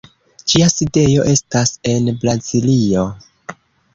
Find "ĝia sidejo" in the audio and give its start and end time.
0.53-1.25